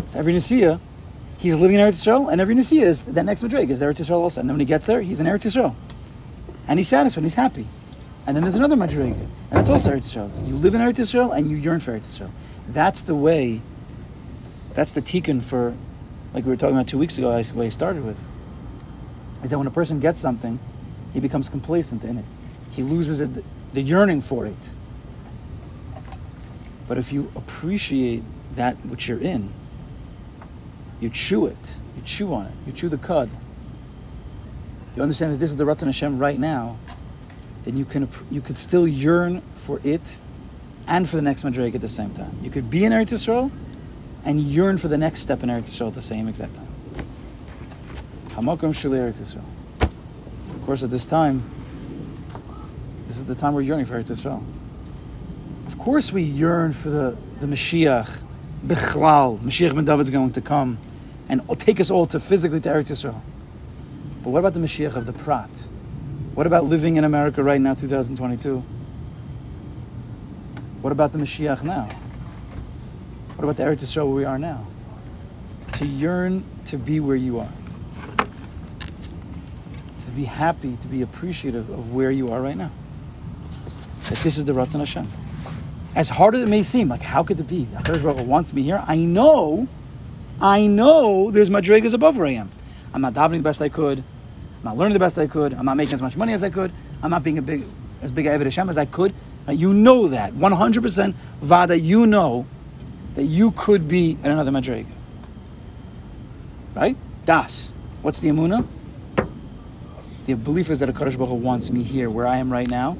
[0.07, 0.79] So every Nasiya,
[1.37, 4.21] he's living in Eretz Yisrael, and every Nasiya is that next Madrig is Eretz Yisrael
[4.21, 4.39] also.
[4.39, 5.75] And then when he gets there, he's in Eretz Yisrael.
[6.69, 7.67] And he's satisfied, he's happy.
[8.27, 10.47] And then there's another Madrig, and that's also Eretz Yisrael.
[10.47, 12.29] You live in Eretz Yisrael and you yearn for Eretz Yisrael.
[12.67, 13.61] That's the way,
[14.73, 15.73] that's the tikkun for,
[16.33, 18.19] like we were talking about two weeks ago, the way I started with,
[19.43, 20.59] is that when a person gets something,
[21.13, 22.25] he becomes complacent in it.
[22.71, 23.29] He loses it,
[23.73, 24.69] the yearning for it.
[26.85, 28.23] But if you appreciate
[28.55, 29.49] that which you're in,
[30.99, 33.29] you chew it, you chew on it, you chew the cud.
[34.97, 36.77] You understand that this is the Ratzon Hashem right now,
[37.67, 40.17] then you can you could still yearn for it
[40.87, 42.31] and for the next Madrig at the same time.
[42.41, 43.51] You could be in Eretz Yisrael
[44.23, 46.67] and yearn for the next step in Eretz Yisrael at the same exact time.
[48.29, 49.43] Hamakom Sheli Eretz Yisrael.
[50.55, 51.43] Of course, at this time,
[53.07, 54.41] this is the time we're yearning for Eretz Yisrael.
[55.65, 58.21] Of course, we yearn for the, the Mashiach,
[58.65, 59.39] Bichlal.
[59.39, 60.77] Mashiach ben David's going to come
[61.27, 63.19] and take us all to physically to Eretz Yisrael.
[64.23, 65.49] But what about the Mashiach of the Prat?
[66.37, 68.59] What about living in America right now, 2022?
[70.83, 71.89] What about the Mashiach now?
[73.35, 74.63] What about the Eretz Yisrael where we are now?
[75.79, 77.49] To yearn to be where you are.
[80.01, 82.69] To be happy, to be appreciative of where you are right now.
[84.03, 85.07] That this is the Ratzon Hashem.
[85.95, 87.63] As hard as it may seem, like how could it be?
[87.63, 88.83] The Baruch wants me here.
[88.85, 89.67] I know,
[90.39, 92.51] I know there's madrigas above where I am.
[92.93, 94.03] I'm not davening the best I could.
[94.57, 95.53] I'm not learning the best I could.
[95.53, 96.71] I'm not making as much money as I could.
[97.01, 97.63] I'm not being a big,
[98.01, 99.13] as big a Eved Hashem as I could.
[99.49, 101.79] You know that 100% vada.
[101.79, 102.45] You know
[103.15, 104.87] that you could be at another madrega.
[106.75, 106.97] Right?
[107.25, 107.71] Das.
[108.01, 108.67] What's the amuna?
[110.25, 112.67] The belief is that a Kadosh Baruch Hu wants me here, where I am right
[112.67, 112.97] now.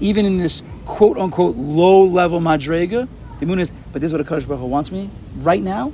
[0.00, 3.08] Even in this quote unquote low level madrega,
[3.40, 5.08] the amuna is, but this is what a Kadosh Baruch Hu wants me
[5.38, 5.92] right now,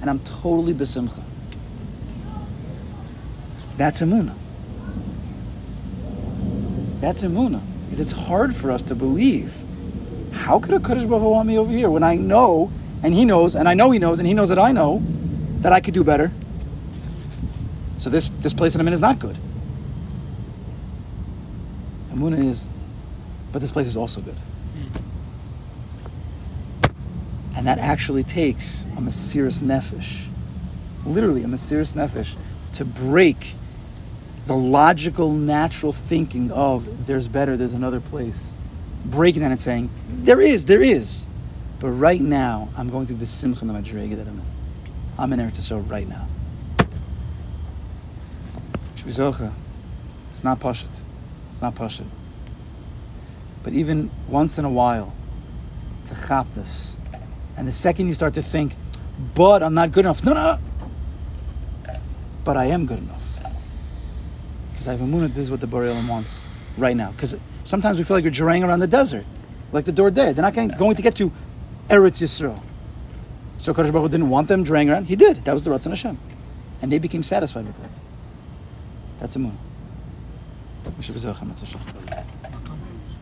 [0.00, 1.22] and I'm totally besimcha.
[3.78, 4.34] That's amuna.
[7.00, 7.62] That's emuna.
[7.84, 9.64] Because it's hard for us to believe.
[10.32, 12.72] How could a Kadosh Baruch want me over here when I know,
[13.04, 15.00] and he knows, and I know he knows, and he knows that I know,
[15.60, 16.32] that I could do better?
[17.98, 19.38] So this, this place that I'm in is not good.
[22.12, 22.68] Emuna is,
[23.52, 24.36] but this place is also good.
[27.56, 30.26] And that actually takes a Mesiris Nefesh,
[31.06, 32.34] literally a Mesiris Nefesh,
[32.72, 33.54] to break
[34.48, 38.54] the logical, natural thinking of there's better, there's another place.
[39.04, 41.28] Breaking that and saying, there is, there is.
[41.78, 44.46] But right now, I'm going to the Simcha the Madrega that I'm in.
[45.18, 46.26] I'm in Eretz Yisrael right now.
[49.06, 50.88] It's not Pashit.
[51.48, 52.06] It's not Pashit.
[53.62, 55.14] But even once in a while,
[56.06, 56.96] to chap this.
[57.56, 58.74] And the second you start to think,
[59.34, 60.24] but I'm not good enough.
[60.24, 60.58] No, no,
[61.86, 61.98] no.
[62.44, 63.17] But I am good enough.
[64.78, 66.40] Because I have a moon this is what the Borei Olam wants
[66.76, 67.10] right now.
[67.10, 69.24] Because sometimes we feel like you're journeying around the desert,
[69.72, 71.32] like the Dor Deah not going going to get to
[71.88, 72.62] Eretz Yisrael.
[73.58, 75.06] So Kadosh Baruch Hu didn't want them journeying around.
[75.06, 75.38] He did.
[75.46, 76.16] That was the Ratzon Hashem.
[76.80, 77.90] And they became satisfied with that.
[79.18, 79.58] That's a moon.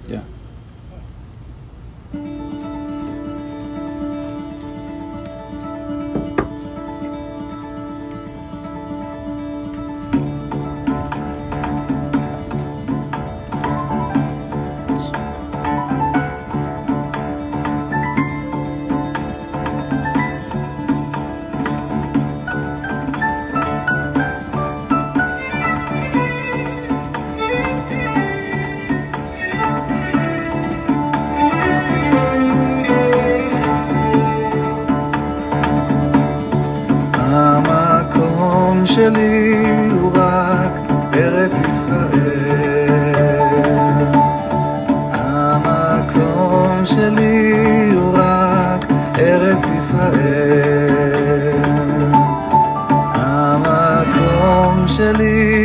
[0.07, 0.24] Yeah.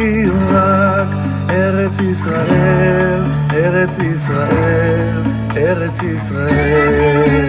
[0.02, 1.08] הוא רק
[1.50, 3.22] ארץ ישראל,
[3.54, 5.24] ארץ ישראל,
[5.58, 7.42] ארץ ישראל.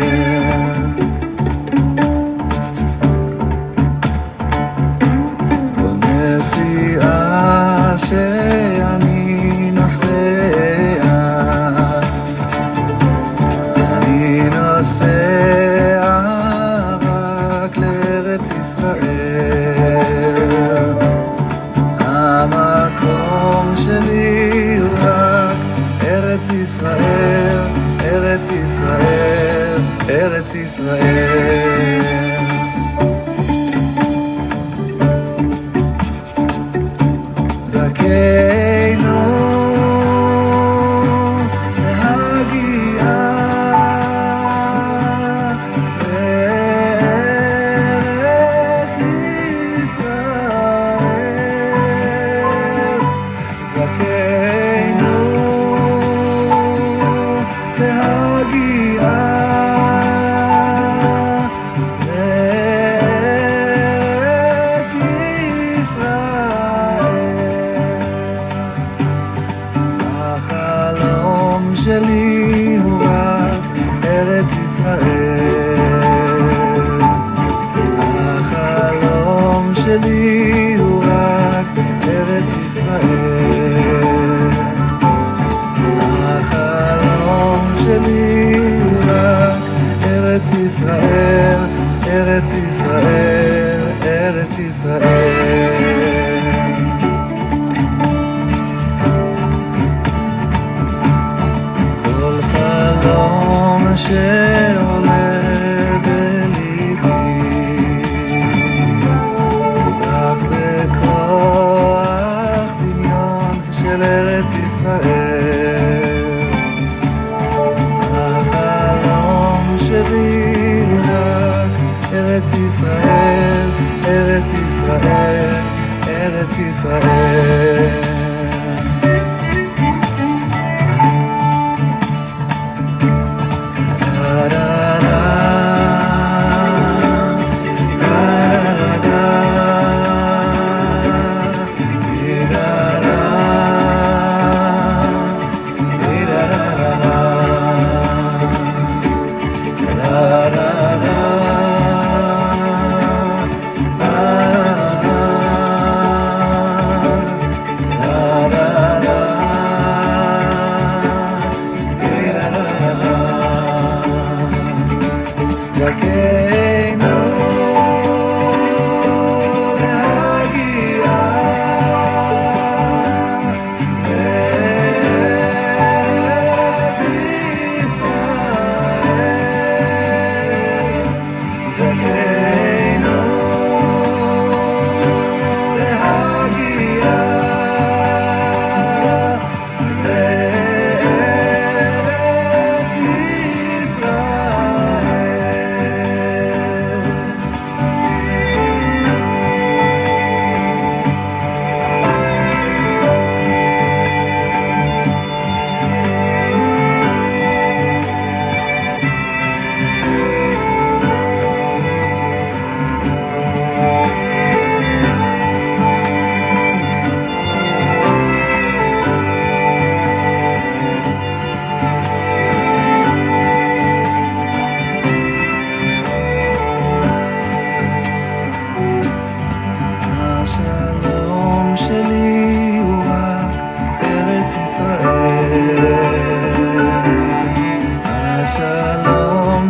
[74.73, 75.42] さえ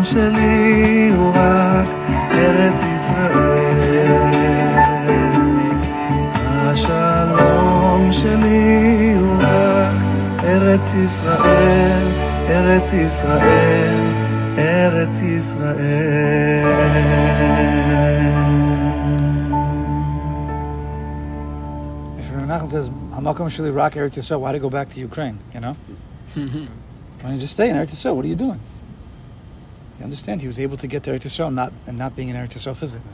[0.02, 1.86] If שלי הוא רק
[2.30, 4.32] ארץ ישראל.
[6.42, 9.94] השלום שלי הוא רק
[10.44, 12.06] ארץ ישראל,
[12.48, 14.00] ארץ ישראל,
[14.58, 16.12] ארץ ישראל.
[22.68, 25.38] Says, Sheli Rak Eretz Yisrael." Why to go back to Ukraine?
[25.52, 25.74] You know,
[26.34, 26.42] why
[27.22, 28.14] don't you just stay in Eretz Yisrael?
[28.16, 28.60] What are you doing?
[29.98, 30.40] You understand?
[30.40, 32.76] He was able to get to Eretz Yisrael not, and not being in Eretz Yisrael
[32.78, 33.10] physically.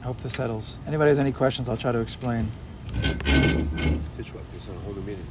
[0.00, 0.78] I hope this settles.
[0.86, 2.48] Anybody has any questions, I'll try to explain.
[2.92, 5.26] Tisha B'Av, this on a whole new meaning.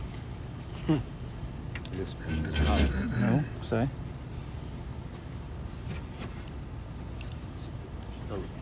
[0.86, 0.98] Hmm.
[1.98, 2.60] This, this.
[3.20, 3.44] No?
[3.62, 3.84] Say?
[7.52, 7.70] It's-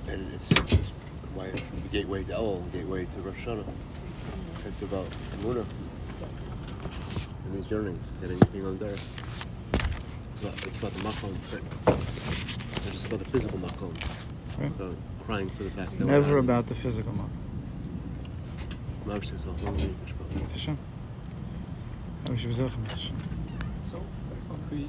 [0.08, 0.88] and it's, it's
[1.34, 3.64] why it's the gateway to El, gateway to Rosh Hashanah.
[4.66, 5.06] It's about
[5.38, 5.66] Emunah
[7.46, 8.90] and these journeys, getting being on there.
[8.90, 11.36] It's about, it's about the makom.
[12.78, 13.94] It's just about the physical makom.
[14.58, 14.68] Right.
[14.68, 14.96] About
[15.26, 17.30] crying for the fact It's that we're never about the physical mode.
[19.06, 20.78] Mamash says, "Oh, whole new meaning, Tishwa." Mitzvah
[22.28, 23.18] I wish you was Mitzvah Hashem.
[23.84, 24.02] So,
[24.72, 24.88] okay,